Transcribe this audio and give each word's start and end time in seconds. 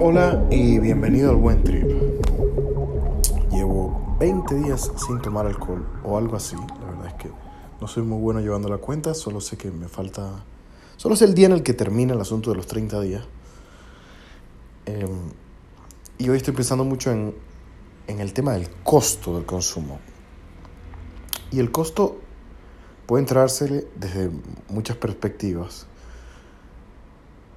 Hola 0.00 0.46
y 0.48 0.78
bienvenido 0.78 1.30
al 1.30 1.36
Buen 1.36 1.64
Trip. 1.64 1.84
Llevo 3.50 4.16
20 4.20 4.54
días 4.54 4.92
sin 4.96 5.20
tomar 5.20 5.44
alcohol 5.44 5.84
o 6.04 6.16
algo 6.16 6.36
así. 6.36 6.54
La 6.54 6.86
verdad 6.86 7.06
es 7.08 7.14
que 7.14 7.30
no 7.80 7.88
soy 7.88 8.04
muy 8.04 8.20
bueno 8.20 8.38
llevando 8.38 8.68
la 8.68 8.78
cuenta, 8.78 9.12
solo 9.12 9.40
sé 9.40 9.56
que 9.56 9.72
me 9.72 9.88
falta... 9.88 10.44
Solo 10.96 11.16
sé 11.16 11.24
el 11.24 11.34
día 11.34 11.46
en 11.46 11.52
el 11.52 11.64
que 11.64 11.74
termina 11.74 12.14
el 12.14 12.20
asunto 12.20 12.50
de 12.50 12.56
los 12.56 12.68
30 12.68 13.00
días. 13.00 13.24
Em, 14.86 15.30
y 16.16 16.28
hoy 16.28 16.36
estoy 16.36 16.54
pensando 16.54 16.84
mucho 16.84 17.10
en, 17.10 17.34
en 18.06 18.20
el 18.20 18.32
tema 18.32 18.52
del 18.52 18.70
costo 18.84 19.34
del 19.34 19.46
consumo. 19.46 19.98
Y 21.50 21.58
el 21.58 21.72
costo 21.72 22.18
puede 23.06 23.22
entrársele 23.22 23.88
desde 23.96 24.30
muchas 24.68 24.96
perspectivas. 24.96 25.88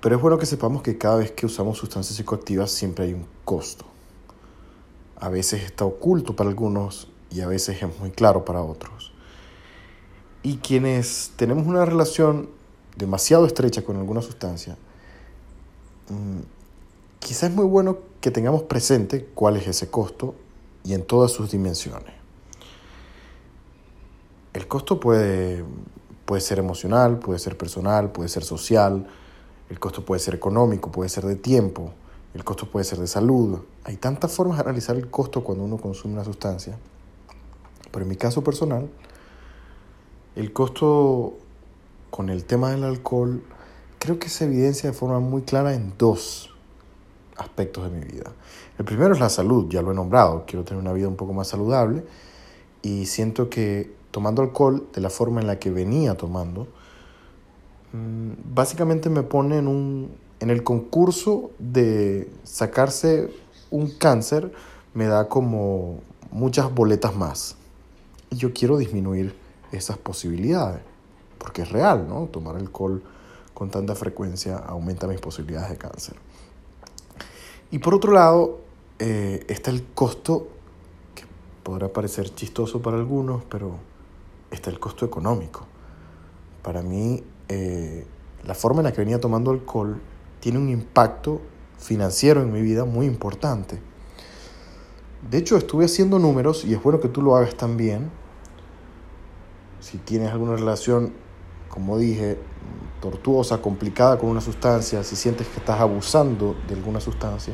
Pero 0.02 0.16
es 0.16 0.22
bueno 0.22 0.40
que 0.40 0.48
sepamos 0.48 0.82
que 0.82 0.98
cada 0.98 1.18
vez 1.18 1.32
que 1.32 1.46
usamos 1.46 1.78
sustancias 1.78 2.18
psicoactivas 2.18 2.72
siempre 2.72 3.06
hay 3.06 3.14
un 3.14 3.28
costo. 3.46 3.86
A 5.18 5.30
veces 5.30 5.64
está 5.64 5.86
oculto 5.86 6.36
para 6.36 6.50
algunos 6.50 7.08
y 7.30 7.42
a 7.42 7.48
veces 7.48 7.82
es 7.84 8.00
muy 8.00 8.10
claro 8.10 8.44
para 8.44 8.64
otros. 8.64 9.14
Y 10.42 10.58
quienes 10.58 11.34
tenemos 11.36 11.68
una 11.68 11.86
relación 11.86 12.50
demasiado 12.98 13.46
estrecha 13.46 13.84
con 13.84 13.96
alguna 13.98 14.24
sustancia, 14.24 14.76
mm, 16.10 16.40
quizás 17.20 17.52
es 17.52 17.56
muy 17.56 17.66
bueno 17.66 18.00
que 18.20 18.32
tengamos 18.32 18.64
presente 18.64 19.30
cuál 19.36 19.58
es 19.58 19.68
ese 19.68 19.92
costo 19.92 20.34
y 20.84 20.96
en 20.96 21.04
todas 21.04 21.32
sus 21.32 21.52
dimensiones. 21.52 22.14
El 24.54 24.68
costo 24.68 25.00
puede, 25.00 25.64
puede 26.26 26.42
ser 26.42 26.58
emocional, 26.58 27.20
puede 27.20 27.38
ser 27.38 27.56
personal, 27.56 28.12
puede 28.12 28.30
ser 28.30 28.44
social, 28.44 29.08
el 29.72 29.80
costo 29.80 30.04
puede 30.04 30.20
ser 30.20 30.36
económico, 30.36 30.92
puede 30.92 31.08
ser 31.08 31.24
de 31.26 31.38
tiempo, 31.38 31.94
el 32.34 32.44
costo 32.44 32.70
puede 32.70 32.84
ser 32.84 33.00
de 33.00 33.08
salud. 33.08 33.60
Hay 33.86 33.96
tantas 33.96 34.34
formas 34.34 34.58
de 34.58 34.64
analizar 34.64 34.98
el 34.98 35.10
costo 35.10 35.46
cuando 35.46 35.64
uno 35.64 35.78
consume 35.78 36.16
una 36.16 36.26
sustancia. 36.26 36.78
Pero 37.90 38.04
en 38.04 38.10
mi 38.10 38.18
caso 38.18 38.44
personal, 38.44 38.90
el 40.36 40.52
costo 40.52 41.36
con 42.10 42.30
el 42.30 42.44
tema 42.44 42.72
del 42.72 42.84
alcohol 42.84 43.42
creo 43.98 44.20
que 44.20 44.28
se 44.28 44.44
evidencia 44.44 44.92
de 44.92 44.94
forma 44.96 45.22
muy 45.22 45.44
clara 45.44 45.74
en 45.74 45.94
dos 45.98 46.50
aspectos 47.38 47.90
de 47.90 47.98
mi 47.98 48.04
vida. 48.04 48.30
El 48.78 48.84
primero 48.84 49.14
es 49.14 49.22
la 49.22 49.30
salud, 49.30 49.70
ya 49.70 49.82
lo 49.82 49.94
he 49.94 49.96
nombrado, 49.96 50.44
quiero 50.46 50.66
tener 50.66 50.84
una 50.84 50.92
vida 50.92 51.08
un 51.08 51.16
poco 51.16 51.32
más 51.32 51.48
saludable 51.48 52.04
y 52.82 53.06
siento 53.06 53.50
que 53.50 53.96
tomando 54.12 54.42
alcohol 54.42 54.90
de 54.94 55.00
la 55.00 55.10
forma 55.10 55.40
en 55.40 55.48
la 55.48 55.60
que 55.60 55.72
venía 55.72 56.18
tomando, 56.18 56.68
básicamente 57.94 59.10
me 59.10 59.24
pone 59.24 59.58
en, 59.58 59.68
un, 59.68 60.12
en 60.40 60.50
el 60.50 60.64
concurso 60.64 61.52
de 61.60 62.32
sacarse 62.44 63.30
un 63.70 63.90
cáncer, 63.92 64.52
me 64.94 65.06
da 65.06 65.28
como 65.28 66.00
muchas 66.32 66.74
boletas 66.74 67.16
más. 67.16 67.56
Y 68.30 68.38
yo 68.38 68.54
quiero 68.54 68.78
disminuir 68.78 69.36
esas 69.72 69.98
posibilidades, 69.98 70.82
porque 71.38 71.64
es 71.64 71.72
real, 71.72 72.08
¿no? 72.08 72.28
Tomar 72.28 72.56
alcohol 72.56 73.02
con 73.54 73.70
tanta 73.70 73.96
frecuencia 73.96 74.58
aumenta 74.58 75.08
mis 75.08 75.20
posibilidades 75.20 75.70
de 75.70 75.78
cáncer. 75.78 76.16
Y 77.72 77.80
por 77.80 77.94
otro 77.94 78.12
lado, 78.12 78.60
eh, 79.00 79.46
está 79.48 79.72
el 79.72 79.84
costo, 79.84 80.48
que 81.16 81.24
podrá 81.64 81.92
parecer 81.92 82.34
chistoso 82.34 82.82
para 82.82 82.98
algunos, 82.98 83.44
pero 83.46 83.78
está 84.52 84.70
el 84.70 84.80
costo 84.80 85.06
económico. 85.06 85.66
Para 86.62 86.82
mí 86.82 87.24
eh, 87.54 88.06
la 88.46 88.56
forma 88.56 88.80
en 88.80 88.86
la 88.86 88.94
que 88.94 89.02
venía 89.02 89.20
tomando 89.20 89.52
alcohol 89.52 90.00
tiene 90.40 90.58
un 90.58 90.70
impacto 90.70 91.42
financiero 91.78 92.42
en 92.42 92.54
mi 92.54 92.62
vida 92.62 92.86
muy 92.86 93.06
importante. 93.06 93.78
De 95.30 95.38
hecho, 95.38 95.58
estuve 95.58 95.84
haciendo 95.84 96.18
números 96.18 96.64
y 96.64 96.74
es 96.74 96.82
bueno 96.82 97.02
que 97.02 97.10
tú 97.10 97.22
lo 97.22 97.36
hagas 97.36 97.56
también. 97.56 98.10
Si 99.82 99.98
tienes 99.98 100.32
alguna 100.32 100.56
relación, 100.56 101.12
como 101.68 101.98
dije, 101.98 102.40
tortuosa, 103.02 103.62
complicada 103.62 104.18
con 104.18 104.30
una 104.30 104.40
sustancia, 104.40 105.04
si 105.04 105.18
sientes 105.18 105.48
que 105.48 105.60
estás 105.60 105.82
abusando 105.82 106.56
de 106.70 106.76
alguna 106.76 107.02
sustancia, 107.02 107.54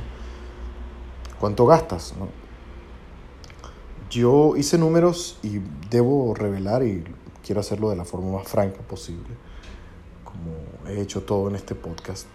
¿cuánto 1.39 1.65
gastas? 1.65 2.13
Yo 4.11 4.55
hice 4.55 4.77
números 4.77 5.39
y 5.41 5.59
debo 5.89 6.35
revelar, 6.35 6.83
y 6.83 7.03
quiero 7.43 7.61
hacerlo 7.61 7.89
de 7.89 7.95
la 7.95 8.05
forma 8.05 8.37
más 8.37 8.47
franca 8.47 8.81
posible, 8.81 9.46
como 10.27 10.91
he 10.91 11.01
hecho 11.01 11.23
todo 11.23 11.49
en 11.49 11.55
este 11.55 11.73
podcast, 11.73 12.27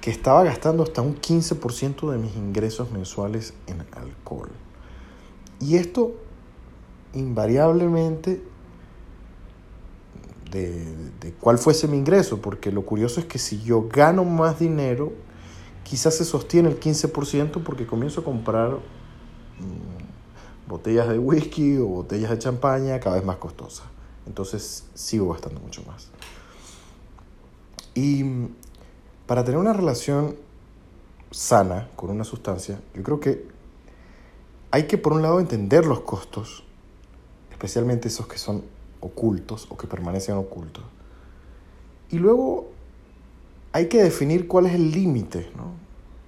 que 0.00 0.10
estaba 0.10 0.44
gastando 0.44 0.82
hasta 0.82 1.02
un 1.02 1.16
15% 1.16 2.10
de 2.10 2.18
mis 2.18 2.36
ingresos 2.36 2.90
mensuales 2.92 3.54
en 3.66 3.80
alcohol. 3.92 4.50
Y 5.60 5.76
esto 5.76 6.12
invariablemente 7.14 8.42
de, 10.50 10.94
de, 11.20 11.32
cuál 11.40 11.58
fuese 11.58 11.88
mi 11.88 11.96
ingreso, 11.96 12.40
porque 12.40 12.70
lo 12.70 12.82
curioso 12.82 13.18
es 13.20 13.26
que 13.26 13.38
si 13.38 13.62
yo 13.62 13.88
gano 13.88 14.24
más 14.24 14.58
dinero, 14.58 15.12
quizás 15.84 16.16
se 16.16 16.24
sostiene 16.24 16.68
el 16.68 16.78
15% 16.78 17.62
porque 17.62 17.86
comienzo 17.86 18.20
a 18.20 18.24
comprar 18.24 18.72
mm, 18.72 20.68
botellas 20.68 21.08
de 21.08 21.18
whisky 21.18 21.78
o 21.78 21.86
botellas 21.86 22.30
de 22.30 22.38
champaña 22.38 23.00
cada 23.00 23.16
vez 23.16 23.24
más 23.24 23.38
costosas. 23.38 23.86
Entonces 24.26 24.84
sigo 24.94 25.32
gastando 25.32 25.60
mucho 25.60 25.82
más. 25.86 26.10
Y 27.98 28.24
para 29.26 29.42
tener 29.42 29.58
una 29.58 29.72
relación 29.72 30.36
sana 31.32 31.88
con 31.96 32.10
una 32.10 32.22
sustancia, 32.22 32.80
yo 32.94 33.02
creo 33.02 33.18
que 33.18 33.44
hay 34.70 34.86
que 34.86 34.98
por 34.98 35.14
un 35.14 35.20
lado 35.20 35.40
entender 35.40 35.84
los 35.84 36.02
costos, 36.02 36.62
especialmente 37.50 38.06
esos 38.06 38.28
que 38.28 38.38
son 38.38 38.62
ocultos 39.00 39.66
o 39.68 39.76
que 39.76 39.88
permanecen 39.88 40.36
ocultos. 40.36 40.84
Y 42.08 42.18
luego 42.18 42.68
hay 43.72 43.88
que 43.88 44.00
definir 44.00 44.46
cuál 44.46 44.66
es 44.66 44.74
el 44.74 44.92
límite, 44.92 45.50
¿no? 45.56 45.72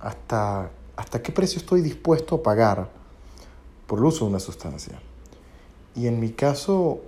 Hasta, 0.01 0.73
hasta 0.97 1.23
qué 1.23 1.31
precio 1.31 1.61
estoy 1.61 1.83
dispuesto 1.83 2.35
a 2.35 2.43
pagar 2.43 2.91
por 3.87 4.01
el 4.01 4.07
uso 4.07 4.25
de 4.25 4.31
una 4.31 4.41
sustancia. 4.41 5.01
Y 5.95 6.09
en 6.09 6.19
mi 6.19 6.31
caso, 6.31 6.99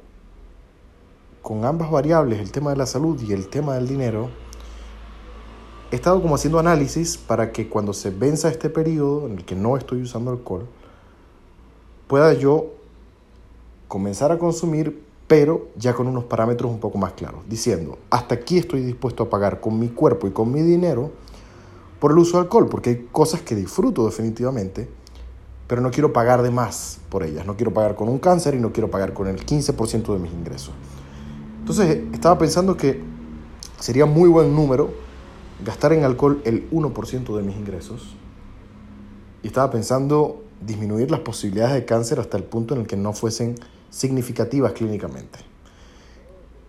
con 1.42 1.64
ambas 1.64 1.90
variables, 1.90 2.38
el 2.38 2.52
tema 2.52 2.70
de 2.70 2.76
la 2.76 2.86
salud 2.86 3.20
y 3.22 3.32
el 3.32 3.48
tema 3.48 3.74
del 3.74 3.88
dinero, 3.88 4.30
he 5.92 5.96
estado 5.96 6.22
como 6.22 6.34
haciendo 6.34 6.58
análisis 6.58 7.18
para 7.18 7.52
que 7.52 7.68
cuando 7.68 7.92
se 7.92 8.08
venza 8.08 8.48
este 8.48 8.70
periodo 8.70 9.26
en 9.26 9.34
el 9.34 9.44
que 9.44 9.54
no 9.54 9.76
estoy 9.76 10.00
usando 10.00 10.30
alcohol, 10.30 10.66
pueda 12.08 12.32
yo 12.32 12.72
comenzar 13.88 14.32
a 14.32 14.38
consumir, 14.38 15.04
pero 15.28 15.68
ya 15.76 15.92
con 15.92 16.08
unos 16.08 16.24
parámetros 16.24 16.72
un 16.72 16.80
poco 16.80 16.96
más 16.96 17.12
claros, 17.12 17.42
diciendo, 17.46 17.98
hasta 18.08 18.36
aquí 18.36 18.56
estoy 18.56 18.80
dispuesto 18.80 19.24
a 19.24 19.30
pagar 19.30 19.60
con 19.60 19.78
mi 19.78 19.90
cuerpo 19.90 20.26
y 20.26 20.30
con 20.30 20.50
mi 20.50 20.62
dinero 20.62 21.10
por 22.00 22.12
el 22.12 22.18
uso 22.18 22.38
de 22.38 22.44
alcohol, 22.44 22.68
porque 22.70 22.90
hay 22.90 23.08
cosas 23.12 23.42
que 23.42 23.54
disfruto 23.54 24.06
definitivamente, 24.06 24.88
pero 25.66 25.82
no 25.82 25.90
quiero 25.90 26.10
pagar 26.10 26.40
de 26.40 26.50
más 26.50 27.00
por 27.10 27.22
ellas, 27.22 27.44
no 27.44 27.54
quiero 27.56 27.74
pagar 27.74 27.96
con 27.96 28.08
un 28.08 28.18
cáncer 28.18 28.54
y 28.54 28.60
no 28.60 28.72
quiero 28.72 28.90
pagar 28.90 29.12
con 29.12 29.28
el 29.28 29.44
15% 29.44 30.14
de 30.14 30.18
mis 30.18 30.32
ingresos. 30.32 30.72
Entonces 31.60 32.00
estaba 32.14 32.38
pensando 32.38 32.78
que 32.78 32.98
sería 33.78 34.06
muy 34.06 34.30
buen 34.30 34.56
número 34.56 35.11
gastar 35.64 35.92
en 35.92 36.04
alcohol 36.04 36.40
el 36.44 36.68
1% 36.70 37.36
de 37.36 37.42
mis 37.42 37.56
ingresos 37.56 38.16
y 39.42 39.48
estaba 39.48 39.70
pensando 39.70 40.42
disminuir 40.60 41.10
las 41.10 41.20
posibilidades 41.20 41.74
de 41.74 41.84
cáncer 41.84 42.20
hasta 42.20 42.36
el 42.36 42.44
punto 42.44 42.74
en 42.74 42.82
el 42.82 42.86
que 42.86 42.96
no 42.96 43.12
fuesen 43.12 43.56
significativas 43.90 44.72
clínicamente. 44.72 45.40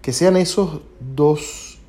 Que 0.01 0.11
sean 0.11 0.35
esos 0.37 0.81
dos 0.99 1.79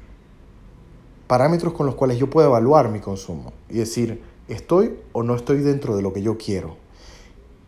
parámetros 1.27 1.73
con 1.73 1.87
los 1.87 1.95
cuales 1.95 2.19
yo 2.19 2.29
puedo 2.29 2.47
evaluar 2.49 2.91
mi 2.91 3.01
consumo 3.01 3.53
y 3.69 3.79
decir, 3.79 4.23
estoy 4.49 4.95
o 5.13 5.23
no 5.23 5.35
estoy 5.35 5.59
dentro 5.59 5.97
de 5.97 6.03
lo 6.03 6.13
que 6.13 6.23
yo 6.23 6.37
quiero. 6.37 6.77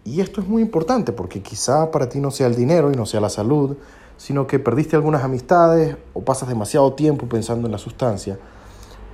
Y 0.05 0.21
esto 0.21 0.41
es 0.41 0.47
muy 0.47 0.63
importante 0.63 1.13
porque 1.13 1.43
quizá 1.43 1.91
para 1.91 2.09
ti 2.09 2.21
no 2.21 2.31
sea 2.31 2.47
el 2.47 2.55
dinero 2.55 2.93
y 2.93 2.97
no 2.97 3.07
sea 3.07 3.21
la 3.21 3.31
salud, 3.31 3.77
sino 4.19 4.47
que 4.47 4.59
perdiste 4.59 4.95
algunas 4.95 5.25
amistades 5.25 5.97
o 6.15 6.23
pasas 6.23 6.49
demasiado 6.49 6.93
tiempo 6.93 7.27
pensando 7.27 7.67
en 7.67 7.73
la 7.73 7.79
sustancia 7.79 8.39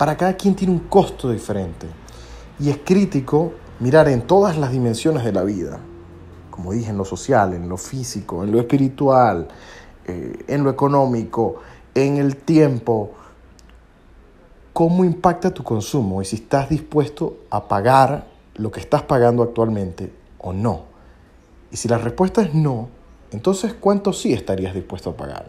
para 0.03 0.17
cada 0.17 0.37
quien 0.37 0.57
tiene 0.57 0.73
un 0.73 0.81
costo 0.81 1.31
diferente. 1.31 1.87
Y 2.59 2.71
es 2.71 2.79
crítico 2.85 3.53
mirar 3.79 4.09
en 4.09 4.23
todas 4.23 4.59
las 4.59 4.73
dimensiones 4.73 5.23
de 5.23 5.31
la 5.31 5.45
vida, 5.45 5.79
como 6.51 6.73
dije, 6.73 6.91
en 6.91 6.99
lo 6.99 7.05
social, 7.05 7.53
en 7.53 7.69
lo 7.69 7.77
físico, 7.77 8.43
en 8.43 8.51
lo 8.51 8.59
espiritual, 8.59 9.47
eh, 10.05 10.45
en 10.49 10.65
lo 10.65 10.71
económico, 10.71 11.61
en 11.95 12.17
el 12.17 12.35
tiempo, 12.35 13.13
cómo 14.73 15.05
impacta 15.05 15.55
tu 15.55 15.63
consumo 15.63 16.21
y 16.21 16.25
si 16.25 16.35
estás 16.35 16.69
dispuesto 16.69 17.37
a 17.49 17.69
pagar 17.69 18.27
lo 18.57 18.73
que 18.73 18.81
estás 18.81 19.03
pagando 19.03 19.45
actualmente 19.45 20.13
o 20.39 20.53
no. 20.53 20.87
Y 21.71 21.77
si 21.77 21.87
la 21.87 21.99
respuesta 21.99 22.43
es 22.43 22.53
no, 22.55 22.89
entonces 23.31 23.73
¿cuánto 23.73 24.13
sí 24.13 24.33
estarías 24.33 24.75
dispuesto 24.75 25.11
a 25.11 25.17
pagar? 25.17 25.47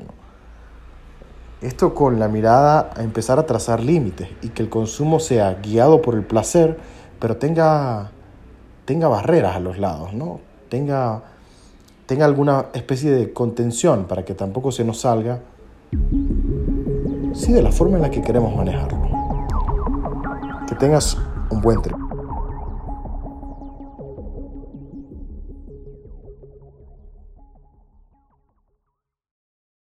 Esto 1.63 1.95
con 1.95 2.19
la 2.19 2.27
mirada 2.27 2.92
a 2.94 3.04
empezar 3.04 3.39
a 3.39 3.45
trazar 3.45 3.81
límites 3.81 4.27
y 4.42 4.50
que 4.50 4.62
el 4.62 4.69
consumo 4.69 5.21
sea 5.21 5.62
guiado 5.63 6.01
por 6.01 6.15
el 6.15 6.24
placer, 6.24 6.77
pero 7.19 7.38
tenga, 7.38 8.12
tenga 8.83 9.07
barreras 9.07 9.56
a 9.56 9.62
los 9.62 9.80
lados, 9.80 10.13
¿no? 10.13 10.42
Tenga, 10.68 11.24
tenga 12.06 12.25
alguna 12.25 12.65
especie 12.74 13.12
de 13.12 13.31
contención 13.31 14.07
para 14.10 14.25
que 14.25 14.33
tampoco 14.33 14.74
se 14.74 14.83
nos 14.83 15.00
salga, 15.00 15.39
sí, 17.33 17.54
de 17.54 17.62
la 17.62 17.71
forma 17.71 17.95
en 17.95 18.01
la 18.01 18.12
que 18.12 18.21
queremos 18.21 18.54
manejarlo. 18.54 18.98
Que 20.68 20.75
tengas 20.75 21.18
un 21.50 21.62
buen 21.62 21.81
trip. 21.81 22.03